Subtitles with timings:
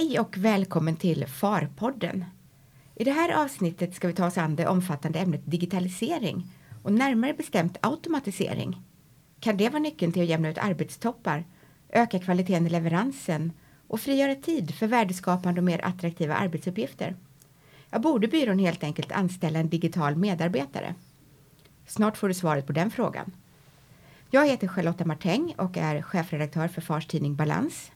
[0.00, 2.24] Hej och välkommen till Farpodden.
[2.94, 6.46] I det här avsnittet ska vi ta oss an det omfattande ämnet digitalisering
[6.82, 8.82] och närmare bestämt automatisering.
[9.40, 11.44] Kan det vara nyckeln till att jämna ut arbetstoppar,
[11.88, 13.52] öka kvaliteten i leveransen
[13.88, 17.16] och frigöra tid för värdeskapande och mer attraktiva arbetsuppgifter?
[17.90, 20.94] Jag borde byrån helt enkelt anställa en digital medarbetare?
[21.86, 23.32] Snart får du svaret på den frågan.
[24.30, 27.90] Jag heter Charlotta Martäng och är chefredaktör för Fars tidning Balans.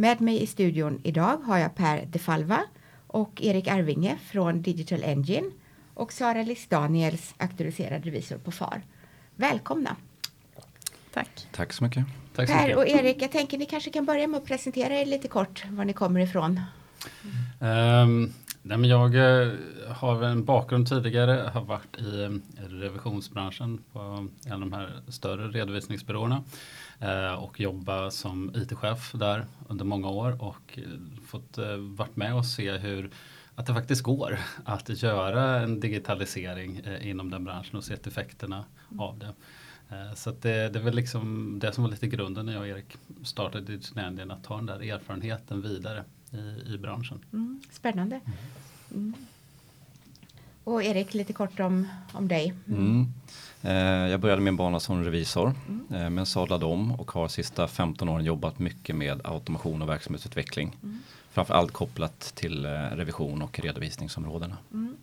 [0.00, 2.60] Med mig i studion idag har jag Per De Falva
[3.06, 5.50] och Erik Arvinge från Digital Engine
[5.94, 8.82] och Sara Liss-Daniels, auktoriserad revisor på FAR.
[9.36, 9.96] Välkomna!
[11.14, 11.46] Tack.
[11.52, 12.04] Tack så mycket.
[12.34, 12.76] Tack så per mycket.
[12.76, 15.84] och Erik, jag tänker ni kanske kan börja med att presentera er lite kort var
[15.84, 16.60] ni kommer ifrån.
[17.60, 19.52] Um, nej men jag uh,
[19.88, 25.48] har en bakgrund tidigare, har varit i uh, revisionsbranschen på en av de här större
[25.48, 26.42] redovisningsbyråerna uh,
[27.38, 30.78] och jobbat som IT-chef där under många år och
[31.26, 33.10] fått varit med och se hur
[33.54, 38.64] att det faktiskt går att göra en digitalisering inom den branschen och sett effekterna
[38.98, 39.34] av det.
[39.90, 42.68] Eh, så det, det är väl liksom det som var lite grunden när jag och
[42.68, 47.24] Erik startade Digital Engine, att ta den där erfarenheten vidare i, i branschen.
[47.32, 48.20] Mm, spännande.
[48.94, 49.14] Mm.
[50.64, 52.54] Och Erik, lite kort om, om dig.
[52.66, 53.06] Mm.
[53.62, 53.72] Eh,
[54.10, 56.02] jag började min bana som revisor mm.
[56.02, 60.76] eh, men sadlade om och har sista 15 åren jobbat mycket med automation och verksamhetsutveckling.
[60.82, 61.02] Mm.
[61.30, 64.56] Framförallt kopplat till eh, revision och redovisningsområdena.
[64.72, 64.96] Mm.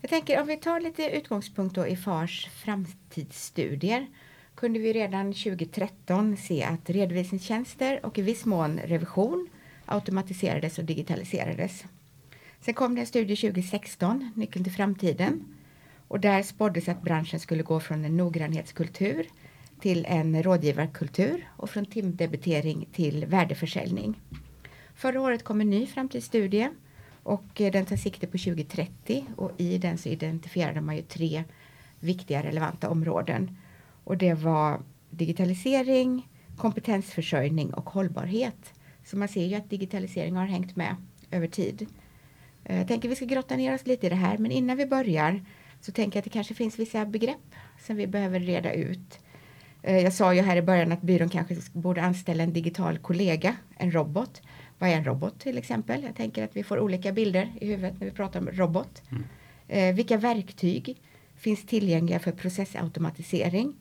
[0.00, 4.06] Jag tänker om vi tar lite utgångspunkt då i FARs framtidsstudier
[4.54, 9.48] kunde vi redan 2013 se att redovisningstjänster och i viss mån revision
[9.86, 11.84] automatiserades och digitaliserades.
[12.60, 15.57] Sen kom det en studie 2016, Nyckeln till framtiden,
[16.08, 19.26] och där spåddes att branschen skulle gå från en noggrannhetskultur
[19.80, 24.20] till en rådgivarkultur och från timdebitering till värdeförsäljning.
[24.94, 26.70] Förra året kom en ny framtidsstudie
[27.22, 31.44] och eh, den tar sikte på 2030 och i den så identifierade man ju tre
[32.00, 33.56] viktiga relevanta områden.
[34.04, 34.80] Och det var
[35.10, 38.72] digitalisering, kompetensförsörjning och hållbarhet.
[39.04, 40.96] Så man ser ju att digitalisering har hängt med
[41.30, 41.86] över tid.
[42.64, 44.86] Eh, jag tänker vi ska grotta ner oss lite i det här, men innan vi
[44.86, 45.44] börjar
[45.80, 47.54] så tänker jag att det kanske finns vissa begrepp
[47.86, 49.18] som vi behöver reda ut.
[49.82, 53.56] Eh, jag sa ju här i början att byrån kanske borde anställa en digital kollega,
[53.76, 54.42] en robot.
[54.78, 56.02] Vad är en robot till exempel?
[56.02, 59.02] Jag tänker att vi får olika bilder i huvudet när vi pratar om robot.
[59.10, 59.24] Mm.
[59.68, 60.96] Eh, vilka verktyg
[61.36, 63.74] finns tillgängliga för processautomatisering?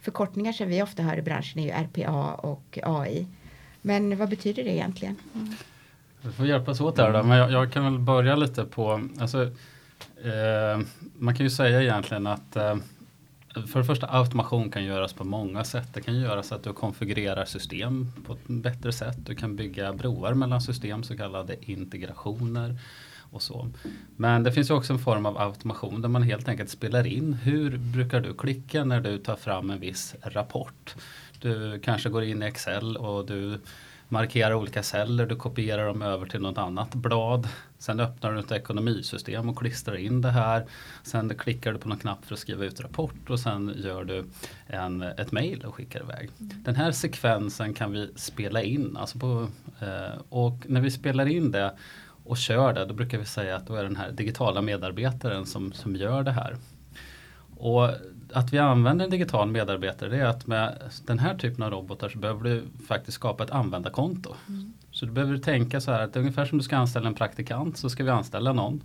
[0.00, 3.26] Förkortningar som vi ofta hör i branschen är ju RPA och AI.
[3.82, 5.16] Men vad betyder det egentligen?
[5.34, 5.54] Mm.
[6.22, 9.50] Vi får hjälpas åt där då, men jag, jag kan väl börja lite på, alltså,
[10.24, 10.80] eh,
[11.18, 12.76] man kan ju säga egentligen att eh,
[13.54, 15.88] för det första automation kan göras på många sätt.
[15.94, 19.16] Det kan göras att du konfigurerar system på ett bättre sätt.
[19.18, 22.76] Du kan bygga broar mellan system, så kallade integrationer.
[23.32, 23.68] Och så.
[24.16, 27.32] Men det finns ju också en form av automation där man helt enkelt spelar in
[27.32, 30.94] hur brukar du klicka när du tar fram en viss rapport.
[31.40, 33.60] Du kanske går in i Excel och du
[34.08, 37.48] markerar olika celler, du kopierar dem över till något annat blad.
[37.80, 40.66] Sen öppnar du ett ekonomisystem och klistrar in det här.
[41.02, 44.24] Sen klickar du på någon knapp för att skriva ut rapport och sen gör du
[44.66, 46.30] en, ett mail och skickar iväg.
[46.40, 46.62] Mm.
[46.62, 48.96] Den här sekvensen kan vi spela in.
[48.96, 49.48] Alltså på,
[49.80, 51.74] eh, och när vi spelar in det
[52.24, 55.72] och kör det, då brukar vi säga att då är den här digitala medarbetaren som,
[55.72, 56.56] som gör det här.
[57.56, 57.88] Och
[58.32, 62.08] att vi använder en digital medarbetare det är att med den här typen av robotar
[62.08, 64.34] så behöver du faktiskt skapa ett användarkonto.
[64.48, 64.72] Mm.
[64.90, 67.90] Så du behöver tänka så här att ungefär som du ska anställa en praktikant så
[67.90, 68.82] ska vi anställa någon.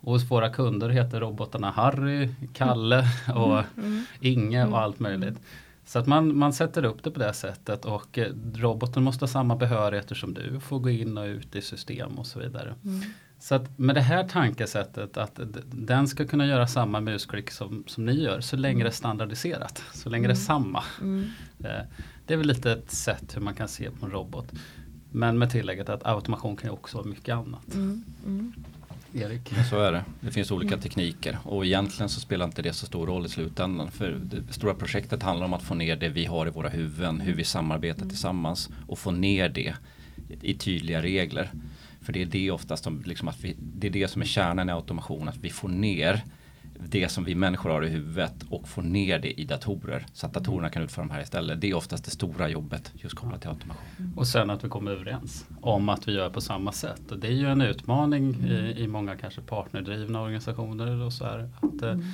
[0.00, 3.04] Och hos våra kunder heter robotarna Harry, Kalle
[3.34, 3.66] och mm.
[3.76, 4.04] mm.
[4.20, 4.74] Inge och mm.
[4.74, 5.38] allt möjligt.
[5.84, 9.28] Så att man, man sätter upp det på det sättet och eh, roboten måste ha
[9.28, 12.74] samma behörigheter som du, får gå in och ut i system och så vidare.
[12.84, 13.00] Mm.
[13.42, 15.40] Så att med det här tankesättet att
[15.70, 18.84] den ska kunna göra samma musklick som, som ni gör så länge mm.
[18.84, 20.34] det är standardiserat, så länge mm.
[20.34, 20.64] det är mm.
[20.64, 20.84] samma.
[21.00, 21.30] Mm.
[21.58, 21.86] Eh,
[22.26, 24.52] det är väl lite ett sätt hur man kan se på en robot.
[25.10, 27.74] Men med tillägget att automation kan ju också vara mycket annat.
[27.74, 28.04] Mm.
[28.26, 28.52] mm.
[29.14, 29.52] Erik?
[29.56, 30.04] Ja, så är det.
[30.20, 33.90] Det finns olika tekniker och egentligen så spelar inte det så stor roll i slutändan.
[33.90, 37.20] För det stora projektet handlar om att få ner det vi har i våra huvuden,
[37.20, 39.74] hur vi samarbetar tillsammans och få ner det
[40.40, 41.50] i tydliga regler.
[42.02, 44.68] För det är det oftast som, liksom att vi, det är det som är kärnan
[44.68, 46.22] i automation, att vi får ner
[46.88, 50.32] det som vi människor har i huvudet och få ner det i datorer så att
[50.32, 51.60] datorerna kan utföra de här istället.
[51.60, 53.84] Det är oftast det stora jobbet just kopplat till automation.
[53.98, 54.18] Mm.
[54.18, 57.10] Och sen att vi kommer överens om att vi gör på samma sätt.
[57.10, 58.46] Och det är ju en utmaning mm.
[58.46, 62.06] i, i, många kanske partnerdrivna organisationer och så här, att, eh, mm.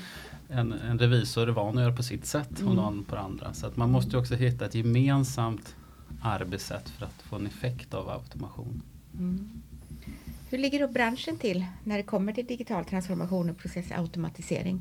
[0.48, 2.74] en, en revisor är van att göra på sitt sätt och mm.
[2.74, 3.54] någon på det andra.
[3.54, 5.76] Så att man måste också hitta ett gemensamt
[6.22, 8.82] arbetssätt för att få en effekt av automation.
[9.18, 9.62] Mm.
[10.50, 14.80] Hur ligger då branschen till när det kommer till digital transformation och processautomatisering?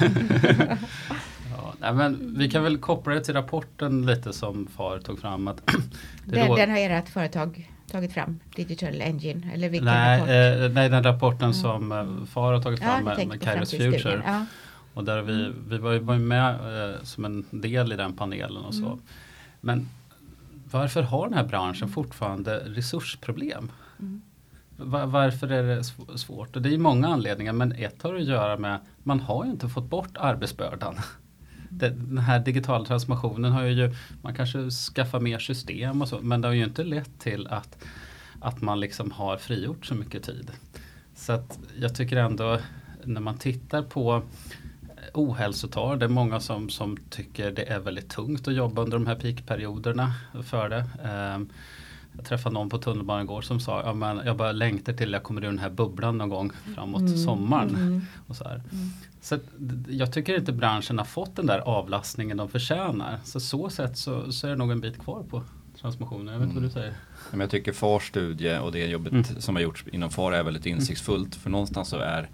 [1.52, 5.48] ja, nej, men vi kan väl koppla det till rapporten lite som FAR tog fram.
[5.48, 5.62] Att
[6.26, 6.56] den, då...
[6.56, 9.52] den har ert företag tagit fram, Digital Engine?
[9.54, 10.30] Eller vilken nej, rapport?
[10.30, 11.54] Eh, nej, den rapporten mm.
[11.54, 14.22] som eh, FAR har tagit fram ja, med, med Kairos Future.
[14.26, 14.46] Ja.
[14.94, 18.74] Och där vi, vi var, var med eh, som en del i den panelen och
[18.76, 18.86] så.
[18.86, 19.00] Mm.
[19.62, 19.90] Men
[20.76, 23.72] varför har den här branschen fortfarande resursproblem?
[24.00, 24.22] Mm.
[24.78, 25.84] Var, varför är det
[26.18, 26.56] svårt?
[26.56, 29.70] Och det är många anledningar men ett har att göra med man har ju inte
[29.70, 30.96] fått bort arbetsbördan.
[31.70, 36.48] Den här digitala transformationen har ju, man kanske skaffar mer system och så men det
[36.48, 37.78] har ju inte lett till att,
[38.40, 40.52] att man liksom har frigjort så mycket tid.
[41.16, 42.60] Så att jag tycker ändå
[43.04, 44.24] när man tittar på
[45.18, 46.00] ohälsotal.
[46.00, 49.16] Det är många som, som tycker det är väldigt tungt att jobba under de här
[49.16, 50.14] peakperioderna
[50.44, 50.86] för det.
[51.36, 51.50] Um,
[52.16, 55.24] jag träffade någon på tunnelbanan igår som sa ja, men jag bara längtar till jag
[55.24, 57.18] kommer ur den här bubblan någon gång framåt mm.
[57.18, 57.76] sommaren.
[57.76, 58.02] Mm.
[58.28, 58.56] Och så här.
[58.56, 58.90] Mm.
[59.22, 59.40] så
[59.90, 63.20] jag tycker inte branschen har fått den där avlastningen de förtjänar.
[63.24, 65.44] Så så sätt så, så är det nog en bit kvar på
[65.82, 66.34] transformationen.
[66.34, 66.94] Jag vet inte vad du säger?
[67.32, 69.24] Men jag tycker FARs studie och det jobbet mm.
[69.24, 71.36] som har gjorts inom FAR är väldigt insiktsfullt.
[71.36, 72.30] För någonstans så är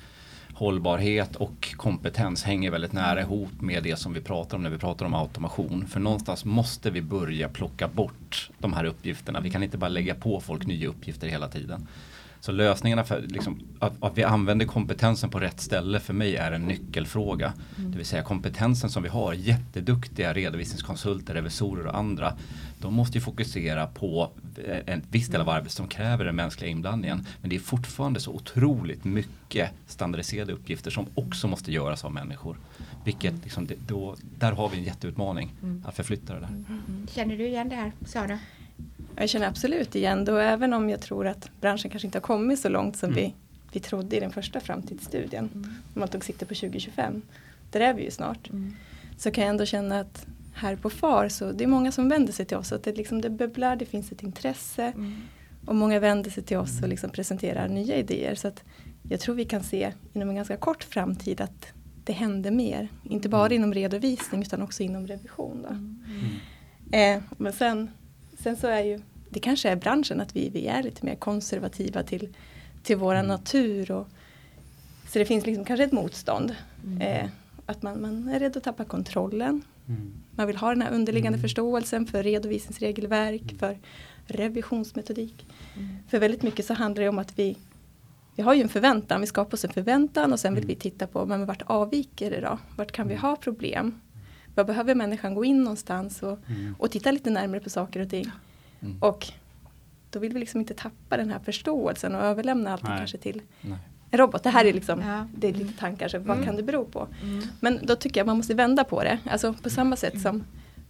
[0.62, 4.78] hållbarhet och kompetens hänger väldigt nära ihop med det som vi pratar om när vi
[4.78, 5.88] pratar om automation.
[5.88, 9.40] För någonstans måste vi börja plocka bort de här uppgifterna.
[9.40, 11.88] Vi kan inte bara lägga på folk nya uppgifter hela tiden.
[12.40, 16.52] Så lösningarna för liksom, att, att, vi använder kompetensen på rätt ställe för mig är
[16.52, 17.54] en nyckelfråga.
[17.78, 17.92] Mm.
[17.92, 22.34] Det vill säga kompetensen som vi har, jätteduktiga redovisningskonsulter, revisorer och andra.
[22.82, 24.32] De måste ju fokusera på
[24.86, 27.26] en viss del av arbetet som kräver den mänskliga inblandningen.
[27.42, 32.58] Men det är fortfarande så otroligt mycket standardiserade uppgifter som också måste göras av människor.
[33.06, 35.84] Vilket liksom, då, där har vi en jätteutmaning mm.
[35.88, 36.48] att förflytta det där.
[36.48, 37.08] Mm.
[37.12, 38.40] Känner du igen det här Sara?
[39.16, 42.22] Jag känner absolut igen det och även om jag tror att branschen kanske inte har
[42.22, 43.24] kommit så långt som mm.
[43.24, 43.34] vi,
[43.72, 45.50] vi trodde i den första framtidsstudien.
[45.54, 45.70] Mm.
[45.94, 47.22] Om man tog sikte på 2025.
[47.72, 48.50] Där är vi ju snart.
[48.50, 48.76] Mm.
[49.18, 52.34] Så kan jag ändå känna att här på FAR så det är många som vänder
[52.34, 52.72] sig till oss.
[52.72, 54.84] Att det, liksom, det bubblar, det finns ett intresse.
[54.84, 55.16] Mm.
[55.66, 58.36] Och många vänder sig till oss och liksom presenterar nya idéer.
[58.36, 58.64] Så att
[59.10, 61.68] jag tror vi kan se inom en ganska kort framtid att
[62.04, 62.88] det händer mer.
[63.04, 63.56] Inte bara mm.
[63.56, 65.62] inom redovisning utan också inom revision.
[65.62, 65.70] Då.
[65.70, 67.18] Mm.
[67.18, 67.90] Eh, men sen
[68.44, 72.04] Sen så är ju, det kanske är branschen att vi, vi är lite mer konservativa
[72.04, 72.36] till,
[72.84, 73.28] till våran mm.
[73.28, 73.92] natur.
[73.92, 74.08] Och,
[75.08, 76.56] så det finns liksom kanske ett motstånd.
[76.86, 77.02] Mm.
[77.02, 77.30] Eh,
[77.66, 79.62] att man, man är rädd att tappa kontrollen.
[79.88, 80.14] Mm.
[80.36, 81.42] Man vill ha den här underliggande mm.
[81.42, 83.58] förståelsen för redovisningsregelverk, mm.
[83.58, 83.78] för
[84.26, 85.48] revisionsmetodik.
[85.78, 85.90] Mm.
[86.08, 87.58] För väldigt mycket så handlar det om att vi
[88.36, 91.08] vi har ju en förväntan, vi skapar oss en förväntan och sen vill vi titta
[91.08, 92.58] på men vart avviker det då?
[92.76, 94.02] Vart kan vi ha problem?
[94.56, 96.76] Vad behöver människan gå in någonstans och, mm.
[96.80, 98.32] och titta lite närmare på saker och ting.
[98.80, 98.98] Mm.
[99.00, 99.28] Och
[100.10, 103.78] då vill vi liksom inte tappa den här förståelsen och överlämna allting kanske till Nej.
[104.12, 104.44] En robot.
[104.44, 105.28] Det här är liksom, ja.
[105.36, 106.46] det är lite tankar, så vad mm.
[106.46, 107.08] kan det bero på?
[107.24, 107.44] Mm.
[107.60, 109.20] Men då tycker jag man måste vända på det.
[109.30, 110.44] Alltså på samma sätt som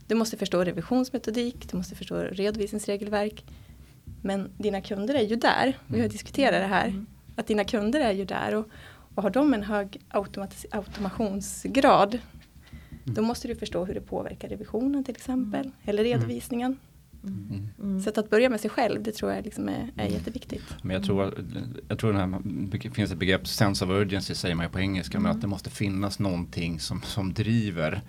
[0.08, 3.46] du måste förstå revisionsmetodik, du måste förstå redovisningsregelverk.
[4.22, 6.12] Men dina kunder är ju där, vi har mm.
[6.12, 6.88] diskuterat det här.
[6.88, 7.06] Mm.
[7.36, 8.68] Att dina kunder är ju där och,
[9.16, 10.02] och har de en hög
[10.72, 12.20] automationsgrad
[13.04, 13.16] Mm.
[13.16, 15.62] Då måste du förstå hur det påverkar revisionen till exempel.
[15.62, 15.74] Mm.
[15.86, 16.78] Eller redovisningen.
[17.24, 17.70] Mm.
[17.80, 18.02] Mm.
[18.02, 20.14] Så att, att börja med sig själv, det tror jag liksom är, är mm.
[20.14, 20.64] jätteviktigt.
[20.82, 21.34] Men jag tror,
[21.88, 22.14] jag tror
[22.72, 25.48] det finns ett begrepp, sense of urgency säger man ju på engelska, men att det
[25.48, 28.02] måste finnas någonting som, som driver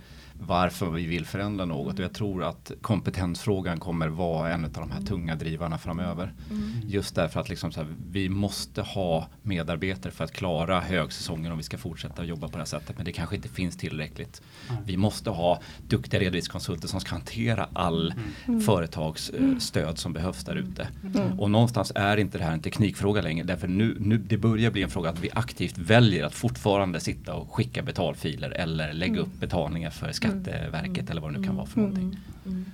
[0.47, 1.99] varför vi vill förändra något.
[1.99, 6.33] Och jag tror att kompetensfrågan kommer vara en av de här tunga drivarna framöver.
[6.51, 6.73] Mm.
[6.87, 11.65] Just därför att liksom här, vi måste ha medarbetare för att klara högsäsongen om vi
[11.65, 12.97] ska fortsätta jobba på det här sättet.
[12.97, 14.43] Men det kanske inte finns tillräckligt.
[14.71, 14.83] Mm.
[14.87, 18.15] Vi måste ha duktiga redovisningskonsulter som ska hantera all
[18.47, 18.61] mm.
[18.61, 20.89] företagsstöd som behövs där ute.
[21.15, 21.41] Mm.
[21.41, 23.45] Och någonstans är inte det här en teknikfråga längre.
[23.45, 27.35] Därför nu, nu det börjar bli en fråga att vi aktivt väljer att fortfarande sitta
[27.35, 29.25] och skicka betalfiler eller lägga mm.
[29.25, 31.11] upp betalningar för skatt Skatteverket mm.
[31.11, 31.91] eller vad det nu kan vara för mm.
[31.91, 32.21] någonting.
[32.47, 32.65] Mm.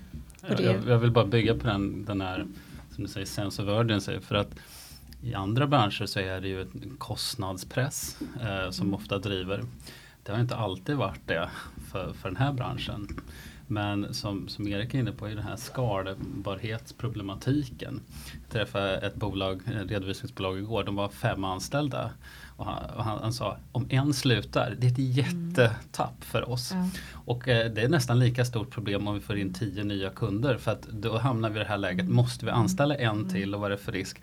[0.49, 2.47] Jag, jag, vill bara bygga på den, den här
[2.91, 4.21] som du säger, sense of urgency.
[4.21, 4.55] För att
[5.23, 9.65] i andra branscher så är det ju en kostnadspress eh, som ofta driver.
[10.23, 11.49] Det har inte alltid varit det
[11.91, 13.09] för, för den här branschen.
[13.67, 18.01] Men som, som Erik är inne på i den här skalbarhetsproblematiken.
[18.33, 22.11] Jag träffade ett bolag, ett redovisningsbolag igår, de var fem anställda.
[22.59, 26.73] Och han, och han, han, sa om en slutar, det är ett jättetapp för oss.
[26.73, 26.89] Mm.
[27.13, 30.59] Och eh, det är nästan lika stort problem om vi får in tio nya kunder.
[30.59, 33.29] För att då hamnar vi i det här läget, måste vi anställa en mm.
[33.29, 34.23] till och vad är det för risk?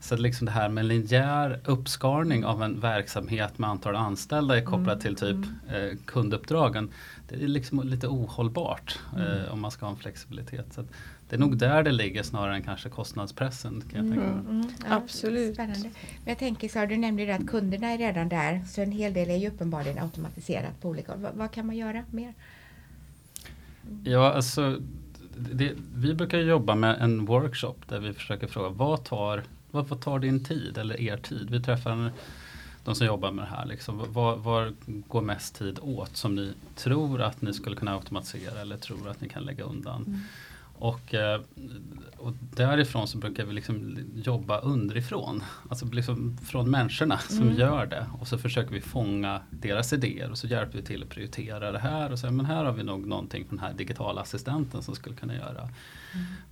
[0.00, 5.00] Så liksom det här med linjär uppskalning av en verksamhet med antal anställda är kopplat
[5.00, 5.36] till typ
[5.68, 6.90] eh, kunduppdragen.
[7.28, 10.66] Det är liksom lite ohållbart eh, om man ska ha en flexibilitet.
[10.74, 10.84] Så
[11.32, 13.82] det är nog där det ligger snarare än kanske kostnadspressen.
[13.90, 14.44] Kan jag tänka mig.
[14.56, 15.54] Mm, ja, Absolut.
[15.54, 15.82] Spännande.
[15.82, 18.80] Men jag tänker så här, du nämnde ju det att kunderna är redan där så
[18.80, 21.20] en hel del är ju uppenbarligen automatiserat på olika håll.
[21.20, 22.34] Vad, vad kan man göra mer?
[24.04, 24.78] Ja, alltså
[25.36, 30.00] det, vi brukar jobba med en workshop där vi försöker fråga vad tar, vad, vad
[30.00, 31.50] tar din tid eller er tid?
[31.50, 32.12] Vi träffar
[32.84, 33.66] de som jobbar med det här.
[33.66, 38.60] Liksom, var, var går mest tid åt som ni tror att ni skulle kunna automatisera
[38.60, 40.04] eller tror att ni kan lägga undan?
[40.06, 40.20] Mm.
[40.82, 41.40] Och, eh,
[42.16, 45.42] och därifrån så brukar vi liksom jobba underifrån.
[45.68, 47.58] Alltså liksom från människorna som Mm.
[47.58, 48.06] gör det.
[48.20, 51.78] Och så försöker vi fånga deras idéer och så hjälper vi till att prioritera det
[51.78, 52.12] här.
[52.12, 55.16] Och säga men här har vi nog någonting från den här digitala assistenten som skulle
[55.16, 55.68] kunna göra.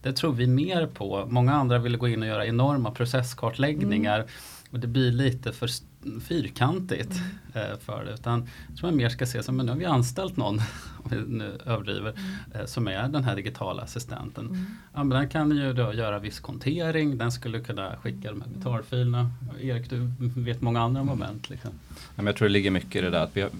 [0.03, 1.27] Det tror vi mer på.
[1.31, 4.27] Många andra vill gå in och göra enorma processkartläggningar.
[4.71, 5.69] Och det blir lite för
[6.29, 7.21] fyrkantigt
[7.55, 8.15] eh, för det.
[8.15, 10.59] Utan jag tror man mer ska se som, men nu har vi anställt någon,
[11.03, 12.15] om vi nu överdriver,
[12.55, 14.47] eh, som är den här digitala assistenten.
[14.47, 14.67] Mm.
[14.95, 18.49] Ja, men den kan ju då göra viss kontering, den skulle kunna skicka de här
[18.49, 19.31] betalfilerna.
[19.61, 21.51] Erik, du vet många andra moment.
[21.51, 21.71] Liksom.
[21.91, 23.51] Ja, men jag tror det ligger mycket i det där att vi har,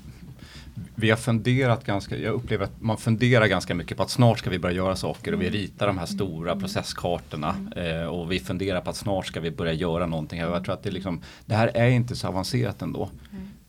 [0.95, 4.51] vi har funderat ganska, jag upplever att man funderar ganska mycket på att snart ska
[4.51, 8.81] vi börja göra saker och vi ritar de här stora processkartorna eh, och vi funderar
[8.81, 10.41] på att snart ska vi börja göra någonting.
[10.41, 13.09] Jag tror att det, liksom, det här är inte så avancerat ändå.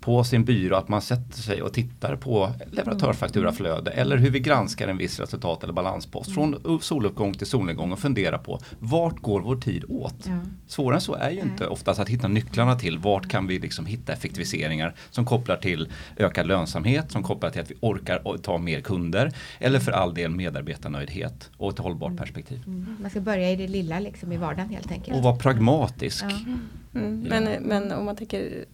[0.01, 4.87] På sin byrå att man sätter sig och tittar på leverantörsfakturaflöde eller hur vi granskar
[4.87, 9.55] en viss resultat eller balanspost från soluppgång till solnedgång och funderar på vart går vår
[9.55, 10.15] tid åt?
[10.23, 10.39] Ja.
[10.67, 13.85] Svårare än så är ju inte oftast att hitta nycklarna till vart kan vi liksom
[13.85, 18.81] hitta effektiviseringar som kopplar till ökad lönsamhet, som kopplar till att vi orkar ta mer
[18.81, 22.63] kunder eller för all del medarbetarnöjdhet och ett hållbart perspektiv.
[22.67, 22.97] Mm.
[23.01, 25.17] Man ska börja i det lilla liksom i vardagen helt enkelt.
[25.17, 26.23] Och vara pragmatisk.
[26.23, 26.99] Ja.
[26.99, 27.19] Mm.
[27.29, 28.65] Men, men om man tänker,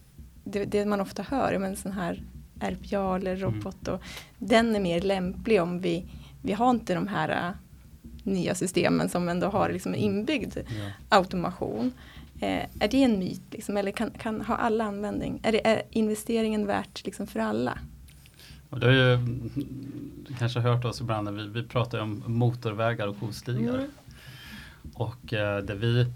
[0.52, 2.22] det, det man ofta hör, men sån här
[2.60, 4.02] RPA eller robot, och,
[4.38, 6.04] den är mer lämplig om vi,
[6.42, 7.54] vi har inte de här äh,
[8.22, 10.90] nya systemen som ändå har liksom en inbyggd Ja.
[11.08, 11.92] automation.
[12.40, 15.40] Eh, är det en myt, liksom, eller kan, kan ha alla användning?
[15.42, 17.78] Är, det, är investeringen värt liksom, för alla?
[18.70, 19.50] Och du har ju mm,
[20.38, 23.74] kanske hört oss ibland när vi, vi pratar om motorvägar och kostigar.
[23.74, 23.90] Mm.
[24.94, 26.06] Och eh, det, vi,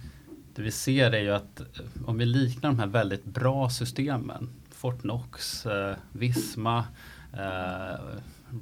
[0.54, 1.66] det vi ser är ju att eh,
[2.06, 6.84] om vi liknar de här väldigt bra systemen, Fortnox, eh, Visma,
[7.32, 7.98] eh,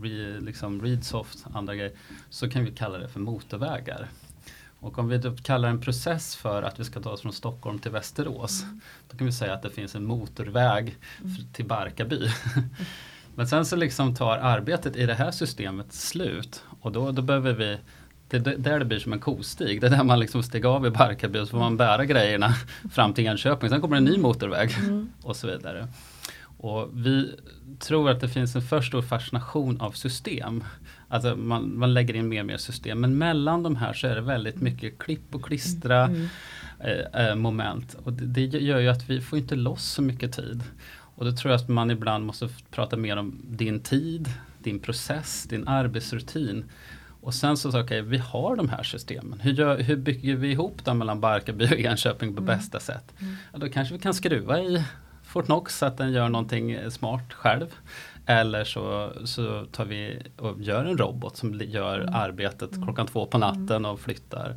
[0.03, 1.93] Re, liksom Readsoft, andra grejer,
[2.31, 4.09] så kan vi kalla det för motorvägar.
[4.83, 7.91] Och om vi kallar en process för att vi ska ta oss från Stockholm till
[7.91, 8.65] Västerås,
[9.11, 12.29] då kan vi säga att det finns en motorväg f- till Barkarby.
[13.35, 17.53] Men sen så liksom tar arbetet i det här systemet slut och då, då behöver
[17.53, 17.79] vi
[18.31, 19.81] det är där det blir som en kostig.
[19.81, 22.55] Det är där man liksom stiger av i Barkarby och så får man bära grejerna
[22.93, 23.69] fram till Enköping.
[23.71, 24.71] Sen kommer en ny motorväg
[25.23, 25.89] och så vidare.
[26.63, 27.31] Och vi
[27.79, 30.65] tror att det finns en för stor fascination av system.
[31.09, 33.01] Alltså man, man lägger in mer och mer system.
[33.01, 36.29] Men mellan de här så är det väldigt mycket klipp och klistra Mm.
[36.81, 37.97] eh, eh, moment.
[38.05, 40.63] Och det, det gör ju att vi får inte loss så mycket tid.
[41.15, 45.47] Och då tror jag att man ibland måste prata mer om din tid, din process,
[45.49, 46.65] din arbetsrutin.
[47.23, 49.41] Och sen så sa okej, vi har de här systemen.
[49.41, 53.13] Hur, gör, hur bygger vi ihop dem mellan Barkarby och Enköping på bästa sätt?
[53.53, 54.85] Ja, då kanske vi kan skruva i
[55.23, 57.75] Fortnox så att den gör någonting eh, smart själv.
[58.27, 63.39] Eller så, så tar vi och gör en robot som gör arbetet klockan två på
[63.39, 64.57] natten och flyttar.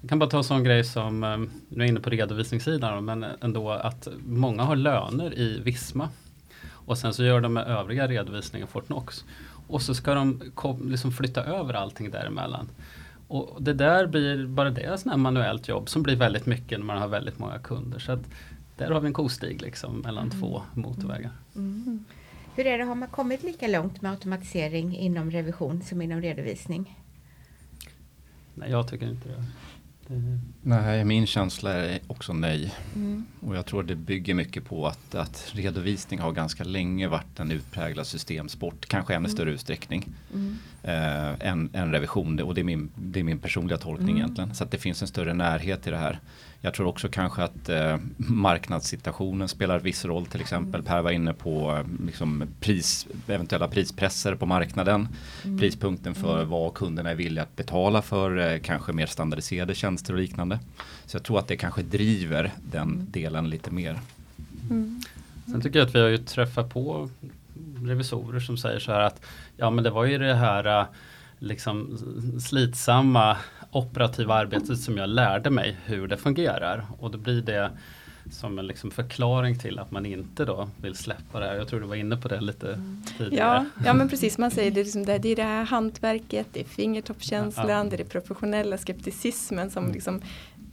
[0.00, 3.04] Jag kan bara ta en sån grej som, eh, nu är jag inne på redovisningssidan,
[3.04, 6.08] men ändå att många har löner i Visma.
[6.70, 9.24] Och sen så gör de med övriga redovisningar Fortnox.
[9.68, 10.40] Och så ska de
[10.84, 12.68] liksom flytta över allting däremellan.
[13.28, 16.86] Och det där blir, bara det sån här manuellt jobb som blir väldigt mycket när
[16.86, 17.98] man har väldigt många kunder.
[17.98, 18.18] Så
[18.76, 21.30] där har vi en kostig liksom mellan två motorvägar.
[21.56, 22.04] Mm.
[22.54, 26.98] Hur är det, har man kommit lika långt med automatisering inom revision som inom redovisning?
[28.54, 29.44] Nej, jag tycker inte det.
[30.08, 32.74] Det Nej, min känsla är också nej.
[32.94, 33.26] Mm.
[33.40, 37.50] Och jag tror det bygger mycket på att, att redovisning har ganska länge varit en
[37.50, 40.56] utpräglad systemsport, kanske ännu större utsträckning Mm.
[40.82, 42.40] eh, än, än revision.
[42.40, 44.16] Och det är min, det är min personliga tolkning Mm.
[44.18, 44.54] egentligen.
[44.54, 46.20] Så att det finns en större närhet i det här.
[46.60, 50.26] Jag tror också kanske att eh, marknadssituationen spelar viss roll.
[50.26, 55.08] Till exempel Per var inne på eh, liksom pris, eventuella prispresser på marknaden.
[55.58, 60.20] Prispunkten för vad kunderna är villiga att betala för eh, kanske mer standardiserade tjänster och
[60.20, 60.58] liknande.
[61.06, 64.00] Så jag tror att det kanske driver den delen lite mer.
[64.70, 65.00] Mm.
[65.46, 67.10] Sen tycker jag att vi har ju träffat på
[67.82, 69.20] revisorer som säger så här att
[69.56, 70.86] ja men det var ju det här
[71.38, 71.98] liksom
[72.40, 73.36] slitsamma
[73.70, 76.86] operativa arbetet som jag lärde mig hur det fungerar.
[76.98, 77.70] Och då blir det
[78.30, 81.54] som en liksom förklaring till att man inte då vill släppa det här.
[81.54, 83.02] Jag tror du var inne på det lite mm.
[83.18, 83.66] tidigare.
[83.74, 86.60] Ja, ja men precis, man säger det, liksom det, det är det här hantverket, det
[86.60, 87.84] är fingertoppskänslan, ja.
[87.84, 89.94] det är det professionella skepticismen som mm.
[89.94, 90.20] liksom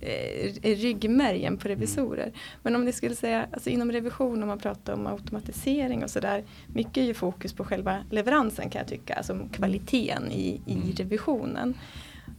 [0.01, 2.23] är eh, ryggmärgen på revisorer.
[2.23, 2.35] Mm.
[2.63, 6.43] Men om ni skulle säga, alltså inom revision om man pratar om automatisering och sådär,
[6.67, 11.73] mycket är ju fokus på själva leveransen kan jag tycka, alltså kvaliteten i, i revisionen.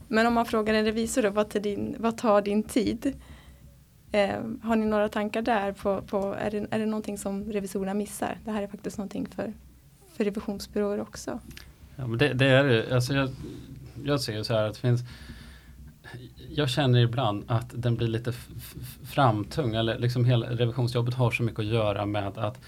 [0.07, 3.13] Men om man frågar en revisor då, vad tar din, vad tar din tid?
[4.11, 5.71] Eh, har ni några tankar där?
[5.71, 8.37] På, på, är, det, är det någonting som revisorerna missar?
[8.45, 9.53] Det här är faktiskt någonting för,
[10.13, 11.39] för revisionsbyråer också.
[11.95, 12.95] Ja, men det, det är det.
[12.95, 13.29] Alltså jag,
[14.03, 15.03] jag ser så här att det finns
[16.49, 18.33] jag känner ibland att den blir lite
[19.05, 19.75] framtung.
[19.75, 22.59] Eller liksom hela revisionsjobbet har så mycket att göra med att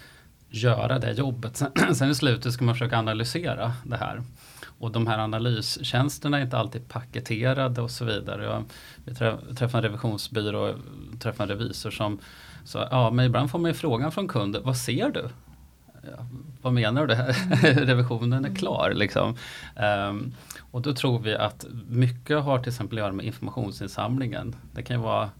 [0.50, 1.56] göra det jobbet.
[1.56, 4.22] Sen, sen i slutet ska man försöka analysera det här.
[4.80, 8.44] Och de här analystjänsterna är inte alltid paketerade och så vidare.
[8.44, 8.64] Jag,
[9.56, 12.18] träffade en revisionsbyrå, och träffade en revisor som
[12.64, 15.28] sa, ja men ibland får man ju frågan från kunden, vad ser du?
[16.02, 16.26] Ja,
[16.62, 17.14] vad menar du?
[17.84, 18.92] Revisionen är klar.
[18.94, 19.36] Liksom.
[20.10, 20.34] Um,
[20.70, 24.56] och då tror vi att mycket har till exempel att göra med informationsinsamlingen.
[24.72, 25.30] Det kan ju vara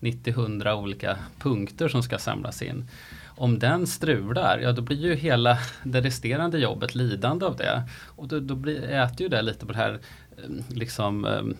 [0.00, 2.88] 90-100 olika punkter som ska samlas in.
[3.36, 7.82] Om den strular, ja då blir ju hela det resterande jobbet lidande av det.
[8.06, 9.98] Och då, då blir, äter ju det lite på det här
[10.44, 11.56] ehm, liksom ehm,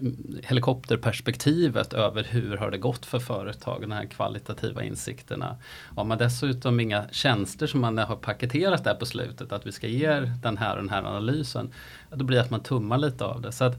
[0.00, 0.08] eh,
[0.42, 5.56] helikopterperspektivet över hur har det gått för företagen, de här kvalitativa insikterna.
[5.96, 9.86] Har man dessutom inga tjänster som man har paketerat där på slutet, att vi ska
[9.86, 11.72] ge den här och den här analysen,
[12.10, 13.52] då blir det att man tummar lite av det.
[13.52, 13.76] Så att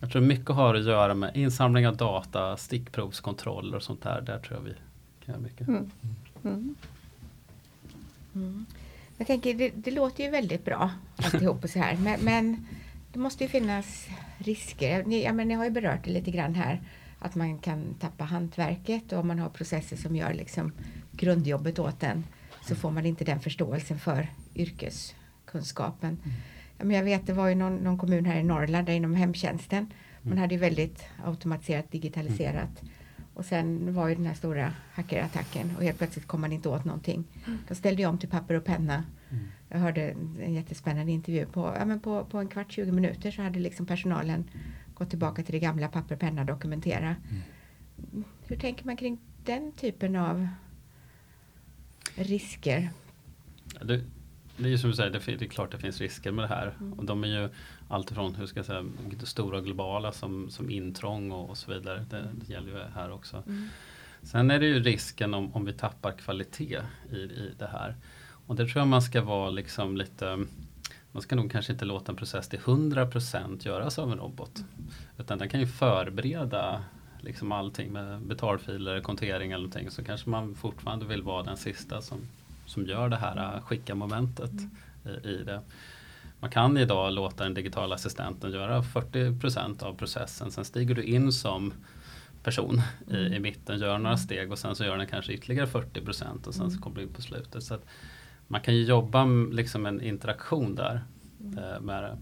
[0.00, 4.20] jag tror mycket har att göra med insamling av data, stickprovskontroller och sånt där.
[4.20, 4.74] Där tror jag vi
[5.24, 5.68] kan göra mycket.
[5.68, 5.90] Mm.
[6.48, 6.74] Mm.
[8.34, 8.66] Mm.
[9.16, 11.96] Jag tänker, det, det, låter ju väldigt bra alltihop och så här.
[11.96, 12.66] Men, men
[13.12, 14.06] det måste ju finnas
[14.38, 15.04] risker.
[15.04, 16.82] Ni, ja, men ni har ju berört det lite grann här.
[17.18, 20.72] Att man kan tappa hantverket och om man har processer som gör liksom
[21.12, 22.24] grundjobbet åt en
[22.68, 26.18] så får man inte den förståelsen för yrkeskunskapen.
[26.24, 26.36] Mm.
[26.78, 29.14] Ja, men jag vet, det var ju någon, någon kommun här i Norrland där inom
[29.14, 29.92] hemtjänsten.
[30.22, 30.38] Man mm.
[30.38, 32.82] hade ju väldigt automatiserat, digitaliserat.
[33.38, 36.84] Och sen var ju den här stora hackerattacken och helt plötsligt kom man inte åt
[36.84, 37.24] någonting.
[37.46, 37.58] Mm.
[37.68, 39.04] Då ställde jag om till papper och penna.
[39.30, 39.44] Mm.
[39.68, 41.46] Jag hörde en jättespännande intervju.
[41.46, 44.44] På, ja, men på, på en kvart, 20 minuter så hade liksom personalen
[44.94, 47.16] gått tillbaka till det gamla papper, penna, dokumentera.
[47.30, 48.24] Mm.
[48.46, 50.48] Hur tänker man kring den typen av
[52.14, 52.90] risker?
[53.82, 54.04] Det,
[54.56, 56.76] det är ju som du säger, det, är klart det finns risker med det här.
[56.80, 56.92] Mm.
[56.92, 57.48] Och de är ju
[57.88, 58.84] alltifrån hur ska jag säga,
[59.24, 62.06] stora globala som, som intrång och, och så vidare.
[62.10, 63.42] Det, det, gäller ju här också.
[63.46, 63.68] Mm.
[64.22, 66.80] Sen är det ju risken om, om vi tappar kvalitet
[67.12, 67.96] i, i det här.
[68.46, 70.46] Och det tror jag man ska vara liksom lite
[71.12, 74.64] man ska nog kanske inte låta en process till 100% göras av en robot.
[75.18, 76.84] Utan den kan ju förbereda
[77.20, 79.90] liksom allting med betalfiler, kontering eller någonting.
[79.90, 82.18] Så kanske man fortfarande vill vara den sista som,
[82.66, 84.70] som gör det här skicka momentet mm.
[85.24, 85.60] i, i det.
[86.40, 90.50] Man kan idag låta den digitala assistenten göra 40% av processen.
[90.50, 91.72] Sen stiger du in som
[92.42, 93.42] person i, i mm.
[93.42, 96.76] mitten, gör några steg och sen så gör den kanske ytterligare 40% och sen så
[96.76, 96.78] mm.
[96.78, 97.62] kommer du in på slutet.
[97.62, 97.78] Så
[98.46, 101.00] man kan ju jobba liksom en interaktion där
[101.40, 101.58] mm.
[101.58, 102.18] eh, med det.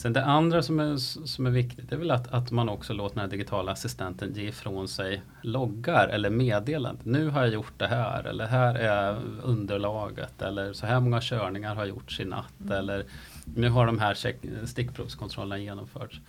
[0.00, 3.14] Sen det andra som är, som är viktigt är väl att, att man också låter
[3.14, 7.12] den här digitala assistenten ge ifrån sig loggar eller meddelanden.
[7.12, 11.74] Nu har jag gjort det här eller här är underlaget eller så här många körningar
[11.74, 12.72] har gjorts i natt mm.
[12.72, 13.04] eller
[13.44, 16.20] nu har de här check, stickprovskontrollerna genomförts.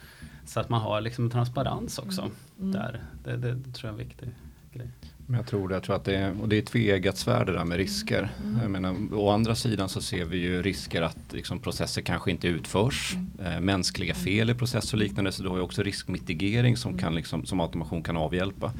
[0.46, 2.34] Så att man har liksom transparens också mm.
[2.60, 2.72] mm.
[2.72, 3.02] där.
[3.24, 4.30] Det, det, det tror jag är en viktig
[4.74, 4.90] grej.
[5.34, 5.76] Jag tror det.
[5.76, 8.32] Jag tror att det är, och det är ett tveeggat svärd det där med risker.
[8.44, 8.62] Mm.
[8.62, 12.48] Jag menar, å andra sidan så ser vi ju risker att liksom, processer kanske inte
[12.48, 13.16] utförs.
[13.16, 13.54] Mm.
[13.54, 15.32] Eh, mänskliga fel i processer och liknande.
[15.32, 18.74] Så du har ju också riskmitigering som, kan, liksom, som automation kan avhjälpa.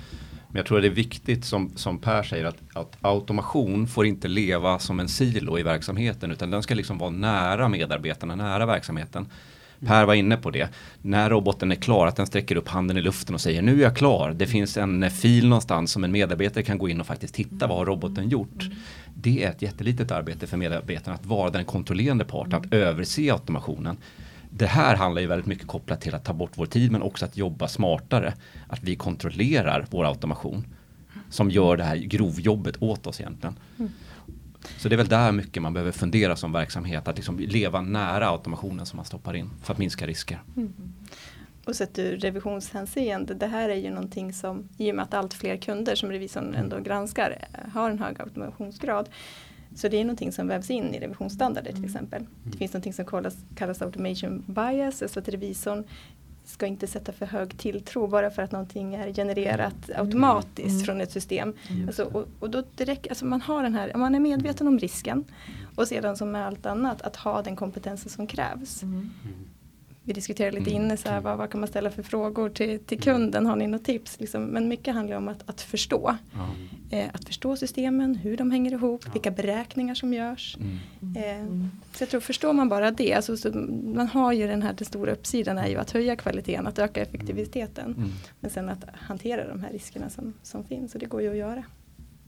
[0.48, 4.06] Men jag tror att det är viktigt som, som Per säger att, att, automation får
[4.06, 8.66] inte leva som en silo i verksamheten utan den ska liksom vara nära medarbetarna, nära
[8.66, 9.26] verksamheten.
[9.86, 10.70] Per var inne på det.
[11.02, 13.84] När roboten är klar, att den sträcker upp handen i luften och säger nu är
[13.84, 14.34] jag klar.
[14.38, 17.68] Det finns en eh, fil någonstans som en medarbetare kan gå in och faktiskt titta
[17.68, 18.70] vad har roboten gjort.
[19.16, 23.98] Det är ett jättelitet arbete för medarbetarna att vara den kontrollerande parten, att överse automationen.
[24.50, 27.26] Det här handlar ju väldigt mycket kopplat till att ta bort vår tid men också
[27.26, 28.34] att jobba smartare.
[28.68, 30.66] Att vi kontrollerar vår automation
[31.30, 33.56] som gör det här grovjobbet åt oss egentligen.
[33.80, 33.92] Mm.
[34.78, 38.28] Så det är väl där mycket man behöver fundera som verksamhet, att liksom leva nära
[38.30, 40.42] automationen som man stoppar in för att minska risker.
[40.58, 40.74] Mm.
[41.66, 45.34] Och sett ur revisionshänseende, det här är ju någonting som i och med att allt
[45.34, 47.38] fler kunder som revisorn ändå granskar
[47.74, 49.10] har en hög automationsgrad
[49.76, 52.26] Så det är någonting som vävs in i revisionsstandarder till exempel.
[52.44, 55.84] Det finns någonting som kallas, kallas automation bias, alltså att revisorn
[56.46, 60.86] ska inte sätta för hög tilltro bara för att någonting är genererat automatiskt mm.
[60.86, 61.54] från ett system.
[61.70, 61.88] Mm.
[61.88, 65.24] Alltså, och, och, då direkt, alltså man har den här, man är medveten om risken
[65.76, 68.84] och sedan som med allt annat att ha den kompetensen som krävs.
[68.84, 69.10] Mm
[70.04, 70.84] vi diskuterade lite mm.
[70.84, 73.04] inne, så här, vad, vad, kan man ställa för frågor till, till mm.
[73.04, 74.20] kunden, har ni något tips?
[74.20, 76.18] Liksom, men mycket handlar om att, att förstå.
[76.92, 77.06] Mm.
[77.06, 79.12] Eh, att förstå systemen, hur de hänger ihop, ja.
[79.14, 80.58] vilka beräkningar som görs.
[80.60, 81.16] Mm.
[81.16, 83.50] Eh, så jag tror, förstår man bara det, alltså, så
[83.96, 87.02] man har ju den här den stora uppsidan är ju att höja kvaliteten, att öka
[87.02, 87.94] effektiviteten.
[87.98, 88.10] Mm.
[88.40, 91.38] Men sen att hantera de här riskerna som, som finns, och det går ju att
[91.38, 91.64] göra.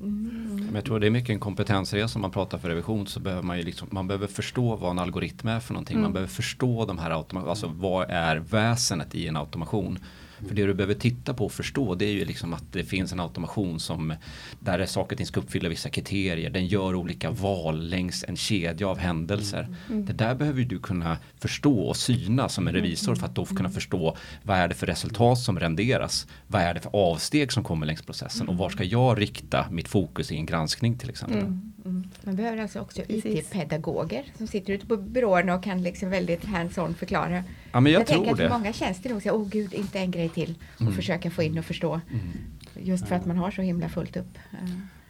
[0.01, 0.65] Mm.
[0.65, 3.43] Men jag tror det är mycket en kompetensresa om man pratar för revision så behöver
[3.43, 5.93] man ju liksom, man behöver förstå vad en algoritm är för någonting.
[5.93, 6.03] Mm.
[6.03, 9.99] Man behöver förstå de här automa- alltså vad är väsenet i en automation.
[10.47, 13.13] För det du behöver titta på och förstå det är ju liksom att det finns
[13.13, 14.13] en automation som
[14.59, 16.49] där saker och ting ska uppfylla vissa kriterier.
[16.49, 19.63] Den gör olika val längs en kedja av händelser.
[19.63, 19.75] Mm.
[19.89, 20.05] mm.
[20.05, 23.69] Det där behöver du kunna förstå och syna som en revisor för att då kunna
[23.69, 26.27] förstå vad är det för resultat som renderas?
[26.47, 29.87] Vad är det för avsteg som kommer längs processen och var ska jag rikta mitt
[29.87, 31.39] fokus i en granskning till exempel.
[31.39, 31.73] Mm.
[31.85, 32.03] Mm.
[32.23, 36.93] Man behöver alltså också IT-pedagoger som sitter ute på byråerna och kan liksom väldigt hands-on
[36.93, 37.43] förklara.
[37.71, 38.45] Ja, men jag, jag tror tänker det.
[38.45, 40.93] att många tjänster nog säger, åh gud, inte en grej till och mm.
[40.93, 42.01] försöka få in och förstå.
[42.11, 42.27] Mm.
[42.75, 44.37] Just för att man har så himla fullt upp.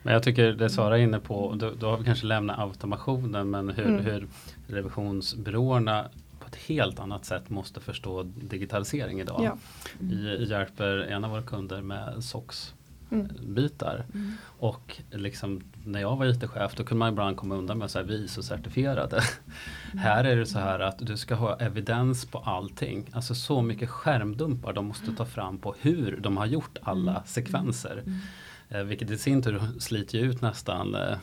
[0.03, 3.49] Men jag tycker det Sara är inne på, då, då har vi kanske lämnat automationen,
[3.49, 4.05] men hur, mm.
[4.05, 4.27] hur
[4.67, 6.09] revisionsbyråerna
[6.39, 9.43] på ett helt annat sätt måste förstå digitalisering idag.
[9.43, 9.57] Ja.
[9.99, 12.73] Vi hjälper en av våra kunder med SOX.
[13.41, 14.06] Bitar.
[14.13, 14.32] Mm.
[14.60, 18.15] Och liksom, när jag var IT-chef då kunde man ibland komma undan med att vi
[18.15, 19.23] är ISO-certifierade.
[19.91, 19.97] Mm.
[20.04, 23.10] Här är det så här att du ska ha evidens på allting.
[23.13, 27.23] Alltså så mycket skärmdumpar de måste ta fram på hur de har gjort alla mm.
[27.26, 28.04] sekvenser.
[28.73, 31.17] Eh, vilket i sin tur sliter ut nästan eh,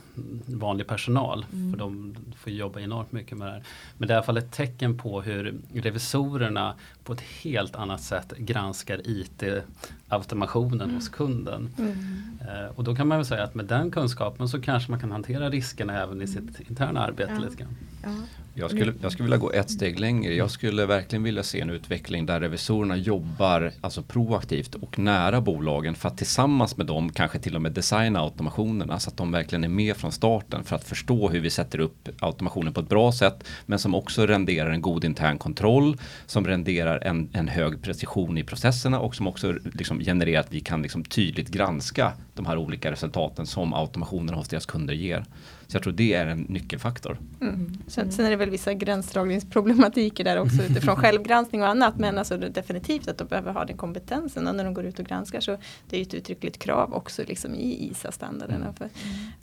[0.47, 1.47] vanlig personal.
[1.53, 1.71] Mm.
[1.71, 3.63] För de får jobba enormt mycket med det här.
[3.99, 8.01] Men det är i alla fall ett tecken på hur revisorerna på ett helt annat
[8.01, 10.95] sätt granskar IT-automationen mm.
[10.95, 11.71] hos kunden.
[11.79, 11.95] Mm.
[12.41, 15.11] Eh, och då kan man väl säga att med den kunskapen så kanske man kan
[15.11, 17.41] hantera riskerna även i sitt interna arbete ja.
[17.41, 17.77] lite grann.
[18.03, 18.11] Ja.
[18.55, 20.35] Jag skulle, jag skulle vilja gå ett steg längre.
[20.35, 25.95] Jag skulle verkligen vilja se en utveckling där revisorerna jobbar alltså proaktivt och nära bolagen
[25.95, 29.65] för att tillsammans med dem kanske till och med designa automationerna så att de verkligen
[29.65, 33.13] är med från starten för att förstå hur vi sätter upp automationen på ett bra
[33.13, 38.39] sätt men som också renderar en god intern kontroll som renderar en, en hög precision
[38.39, 42.57] i processerna och som också liksom genererar att vi kan liksom tydligt granska de här
[42.57, 45.25] olika resultaten som automationerna hos deras kunder ger.
[45.71, 47.19] Så jag tror det är en nyckelfaktor.
[47.41, 47.79] Mm.
[47.87, 51.99] Sen, sen, är det väl vissa gränsdragningsproblematiker där också utifrån självgranskning och annat.
[51.99, 55.05] Men alltså definitivt att de behöver ha den kompetensen och när de går ut och
[55.07, 58.75] granskar så det är ett uttryckligt krav också liksom i ISA-standarderna mm.
[58.75, 58.89] för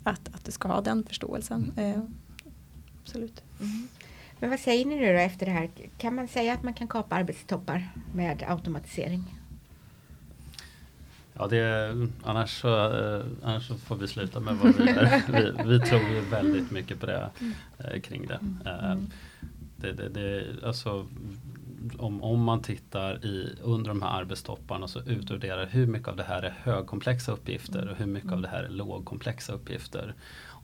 [0.02, 1.72] att, att du ska ha den förståelsen.
[1.76, 1.92] Mm.
[1.92, 2.00] Eh,
[3.02, 3.42] absolut.
[3.60, 3.88] Mm.
[4.40, 5.70] Men vad säger ni nu då efter det här?
[5.98, 9.37] Kan man säga att man kan kapa arbetstoppar med automatisering?
[11.38, 15.32] Ja, det, annars, så, eh, annars så får vi sluta med vad vi är.
[15.32, 17.30] Vi, vi tror ju väldigt mycket på det
[17.78, 18.40] eh, kring det.
[18.70, 18.96] Eh,
[19.76, 21.06] det, det, det alltså,
[21.98, 26.22] om, om man tittar i, under de här arbetstopparna så utvärderar hur mycket av det
[26.22, 30.14] här är högkomplexa uppgifter och hur mycket av det här är lågkomplexa uppgifter.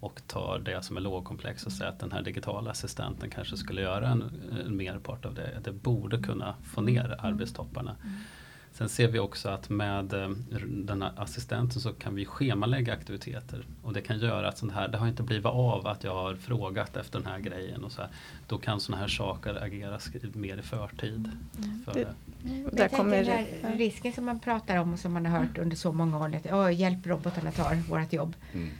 [0.00, 3.80] Och tar det som är lågkomplext och säger att den här digitala assistenten kanske skulle
[3.80, 4.24] göra en,
[4.66, 5.60] en merpart av det.
[5.64, 7.96] Det borde kunna få ner arbetstopparna.
[8.74, 10.28] Sen ser vi också att med eh,
[10.66, 13.66] den här assistenten så kan vi schemalägga aktiviteter.
[13.82, 16.34] Och det kan göra att sånt här, det har inte blivit av att jag har
[16.34, 17.84] frågat efter den här grejen.
[17.84, 18.10] Och så här.
[18.46, 21.30] Då kan sådana här saker ageras mer i förtid.
[21.58, 21.82] Mm.
[21.84, 22.08] För det,
[22.42, 22.76] det.
[22.76, 25.76] Där kommer den här risken som man pratar om och som man har hört under
[25.76, 26.34] så många år.
[26.36, 28.36] Att, oh, hjälp robotarna tar vårt jobb.
[28.52, 28.70] Mm.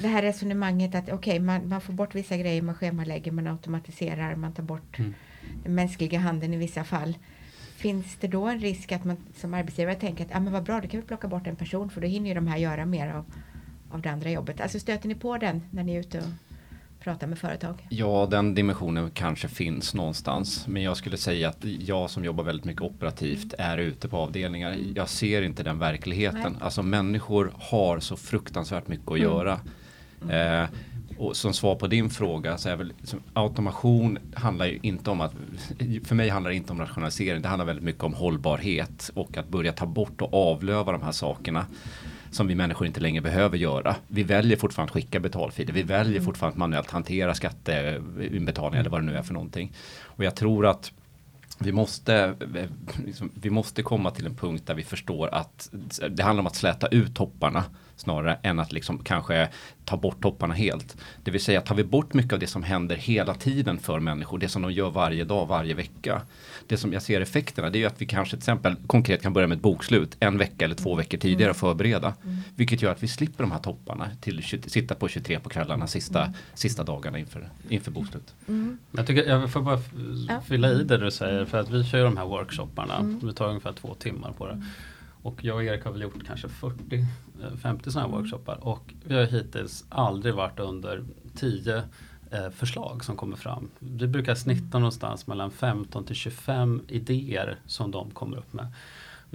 [0.00, 3.46] Det här resonemanget att okej, okay, man, man, får bort vissa grejer, man schemalägger, man
[3.46, 5.14] automatiserar, man tar bort mm.
[5.62, 7.14] den mänskliga handen i vissa fall
[7.76, 10.80] finns det då en risk att man som arbetsgivare tänker att ah, men vad bra,
[10.80, 13.08] då kan vi plocka bort en person för då hinner ju de här göra mer
[13.08, 13.24] av,
[13.90, 14.60] av det andra jobbet.
[14.60, 16.24] Alltså stöter ni på den när ni är ute och
[17.00, 17.86] pratar med företag?
[17.90, 20.66] Ja, den dimensionen kanske finns någonstans.
[20.66, 23.70] Men jag skulle säga att jag som jobbar väldigt mycket operativt mm.
[23.70, 24.76] är ute på avdelningar.
[24.94, 26.52] Jag ser inte den verkligheten.
[26.52, 26.60] Nej.
[26.60, 29.22] Alltså människor har så fruktansvärt mycket att mm.
[29.22, 29.60] göra.
[30.22, 30.62] Mm.
[30.62, 30.68] Eh,
[31.18, 35.20] och som svar på din fråga så är väl liksom, automation handlar ju inte om
[35.20, 35.32] att,
[36.04, 39.48] för mig handlar det inte om rationalisering, det handlar väldigt mycket om hållbarhet och att
[39.48, 41.66] börja ta bort och avlöva de här sakerna
[42.30, 43.96] som vi människor inte längre behöver göra.
[44.08, 46.24] Vi väljer fortfarande att skicka betalfiler, vi väljer mm.
[46.24, 49.72] fortfarande att manuellt hantera skatteinbetalningar eller vad det nu är för någonting.
[50.02, 50.92] Och jag tror att
[51.58, 52.34] vi måste,
[53.06, 55.70] liksom, vi måste komma till en punkt där vi förstår att
[56.10, 57.64] det handlar om att släta ut topparna
[57.96, 59.48] snarare än att liksom kanske
[59.84, 60.96] ta bort topparna helt.
[61.24, 64.38] Det vill säga tar vi bort mycket av det som händer hela tiden för människor,
[64.38, 66.22] det som de gör varje dag, varje vecka.
[66.66, 69.46] Det som jag ser effekterna det är att vi kanske till exempel konkret kan börja
[69.46, 72.14] med ett bokslut en vecka eller två veckor tidigare och förbereda.
[72.24, 72.36] Mm.
[72.56, 76.22] Vilket gör att vi slipper de här topparna till sitta på 23 på kvällarna sista,
[76.22, 76.34] mm.
[76.54, 78.34] sista dagarna inför, inför bokslut.
[78.48, 78.78] Mm.
[78.90, 79.80] Jag, tycker, jag får bara
[80.40, 82.96] fylla i det du säger för att vi kör de här workshopparna.
[82.96, 83.26] Mm.
[83.26, 84.62] Det tar ungefär två timmar på det.
[85.26, 87.06] Och jag och Erik har väl gjort kanske 40-50
[87.62, 88.10] sådana här mm.
[88.10, 91.82] workshoppar och vi har hittills aldrig varit under 10
[92.30, 93.70] eh, förslag som kommer fram.
[93.78, 98.66] Vi brukar snitta någonstans mellan 15 till 25 idéer som de kommer upp med.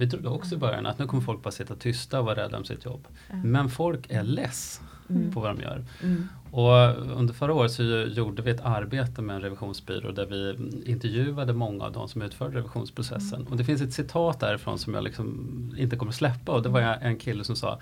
[0.02, 2.56] Vi trodde också i början att nu kommer folk bara sitta tysta och vara rädda
[2.58, 3.06] om sitt jobb.
[3.44, 5.32] Men folk är less mm.
[5.32, 5.84] på vad de gör.
[6.02, 6.28] Mm.
[6.50, 11.52] Och under förra året så gjorde vi ett arbete med en revisionsbyrå där vi intervjuade
[11.52, 13.40] många av de som utförde revisionsprocessen.
[13.40, 13.52] Mm.
[13.52, 16.80] Och det finns ett citat därifrån som jag liksom inte kommer släppa och det var
[16.80, 17.78] en kille som sa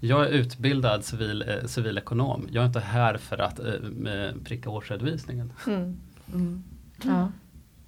[0.00, 2.48] jag är utbildad civil, eh, civilekonom.
[2.50, 5.52] Jag är inte här för att eh, pricka årsredovisningen.
[5.66, 5.96] Mm.
[6.34, 6.64] Mm.
[7.04, 7.28] Ja.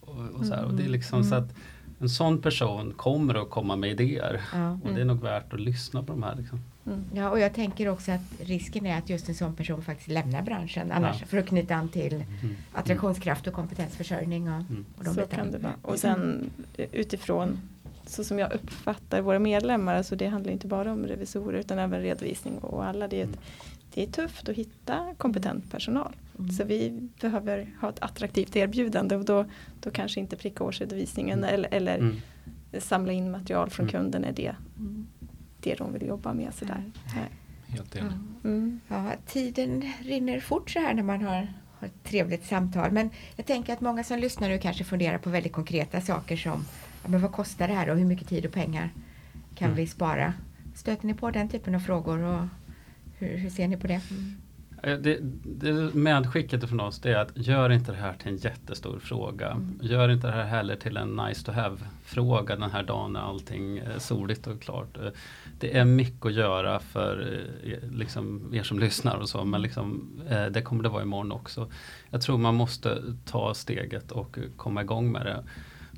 [0.00, 1.54] Och, och, så här, och det är liksom så att
[1.98, 4.40] en sån person kommer att komma med idéer.
[4.52, 4.78] Ja.
[4.84, 6.36] Och det är nog värt att lyssna på de här.
[6.36, 6.60] Liksom.
[6.86, 7.04] Mm.
[7.14, 10.42] Ja, och jag tänker också att risken är att just en sån person faktiskt lämnar
[10.42, 11.26] branschen annars ja.
[11.26, 12.56] för att knyta an till mm.
[12.72, 14.48] attraktionskraft och kompetensförsörjning.
[14.48, 14.84] Och, mm.
[14.98, 15.72] och de så kan det vara.
[15.82, 16.50] Och sen
[16.92, 17.58] utifrån
[18.06, 22.00] så som jag uppfattar våra medlemmar, alltså det handlar inte bara om revisorer utan även
[22.00, 23.08] redovisning och alla.
[23.08, 23.38] Det är, ett,
[23.96, 26.16] det är tufft att hitta kompetent personal.
[26.38, 26.50] Mm.
[26.50, 29.44] Så vi behöver ha ett attraktivt erbjudande och då,
[29.80, 31.54] då kanske inte pricka årsredovisningen mm.
[31.54, 32.16] eller, eller mm.
[32.78, 33.92] samla in material från mm.
[33.92, 35.06] kunden är det mm
[35.70, 36.54] det de vill jobba med.
[36.54, 36.84] Sådär.
[37.66, 38.12] Helt enig.
[38.44, 38.80] Mm.
[38.88, 42.90] Ja, tiden rinner fort så här när man har, har ett trevligt samtal.
[42.90, 46.64] Men jag tänker att många som lyssnar nu kanske funderar på väldigt konkreta saker som
[47.02, 48.90] ja, men vad kostar det här och hur mycket tid och pengar
[49.54, 49.76] kan mm.
[49.76, 50.34] vi spara?
[50.74, 52.44] Stöter ni på den typen av frågor och
[53.18, 54.00] hur, hur ser ni på det?
[54.82, 58.36] Eh, det, det medskicket från oss det är att gör inte det här till en
[58.36, 59.50] jättestor fråga.
[59.50, 59.78] Mm.
[59.82, 63.20] Gör inte det här heller till en nice to have fråga den här dagen när
[63.20, 64.98] allting är soligt och klart.
[64.98, 65.08] Eh,
[65.60, 70.10] det är mycket att göra för eh, liksom, er som lyssnar och så men liksom,
[70.50, 71.70] det kommer det vara imorgon också.
[72.10, 75.44] Jag tror man måste ta steget och komma igång med det.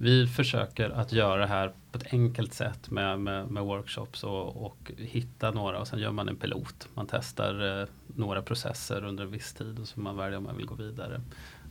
[0.00, 4.66] Vi försöker att göra det här på ett enkelt sätt med, med, med workshops och,
[4.66, 6.88] och, hitta några och sen gör man en pilot.
[6.94, 10.56] Man testar eh, några processer under en viss tid och så man väljer om man
[10.56, 11.20] vill gå vidare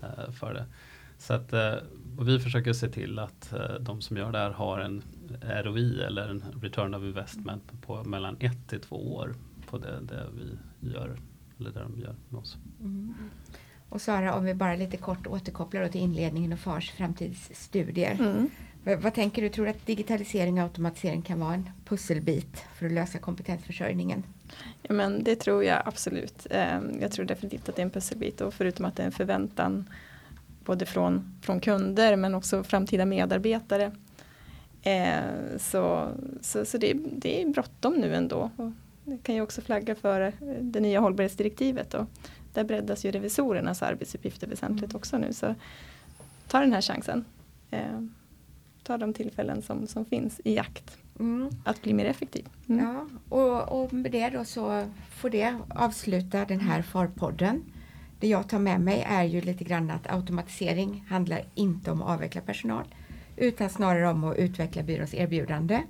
[0.03, 0.65] eh, för det.
[1.17, 1.73] Så att, eh,
[2.21, 5.01] vi försöker se till att eh, de som gör det här har en
[5.63, 9.35] ROI eller en return of investment på mellan ett till två år
[9.69, 11.17] på det, det vi gör
[11.59, 12.57] eller det de gör med oss.
[12.79, 13.13] Mm.
[13.89, 18.17] Och Sara, om vi bara lite kort återkopplar till inledningen och FARs framtidsstudier.
[18.19, 18.49] Mm.
[19.01, 19.49] Vad tänker du?
[19.49, 24.23] Tror du att digitalisering och automatisering kan vara en pusselbit för att lösa kompetensförsörjningen?
[24.81, 26.47] Ja, men det tror jag absolut.
[26.49, 29.11] Ehm, jag tror definitivt att det är en pusselbit och förutom att det är en
[29.11, 29.89] förväntan
[30.65, 33.91] både från, från kunder men också framtida medarbetare.
[34.83, 36.07] Ehm, så
[36.41, 38.51] så, så det, det är bråttom nu ändå.
[38.55, 38.71] Och
[39.03, 41.93] det kan ju också flagga för det nya hållbarhetsdirektivet.
[41.93, 42.05] Och
[42.57, 44.95] där breddas ju revisorernas arbetsuppgifter väsentligt mm.
[44.95, 45.33] också nu.
[45.33, 45.55] Så
[46.47, 47.25] ta den här chansen.
[47.71, 48.13] Ehm,
[48.83, 51.49] ta de tillfällen som, som finns i jakt mm.
[51.63, 52.45] att bli mer effektiv.
[52.69, 52.85] Mm.
[52.85, 57.61] Ja, och, och med det då så får det avsluta den här FAR-podden.
[58.19, 62.09] Det jag tar med mig är ju lite grann att automatisering handlar inte om att
[62.09, 62.85] avveckla personal
[63.35, 65.83] utan snarare om att utveckla byråns erbjudande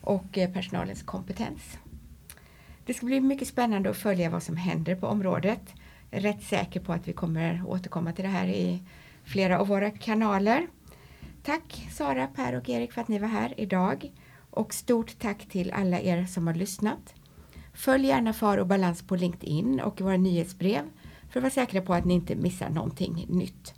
[0.00, 1.78] och eh, personalens kompetens.
[2.86, 5.74] Det ska bli mycket spännande att följa vad som händer på området.
[6.10, 8.82] Rätt säker på att vi kommer återkomma till det här i
[9.24, 10.66] flera av våra kanaler.
[11.42, 14.12] Tack Sara, Per och Erik för att ni var här idag.
[14.50, 17.14] Och stort tack till alla er som har lyssnat.
[17.74, 20.82] Följ gärna Far och Balans på LinkedIn och våra nyhetsbrev
[21.30, 23.74] för att vara säkra på att ni inte missar någonting nytt.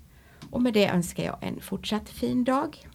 [0.51, 2.87] Och med det önskar jag en fortsatt fin dag.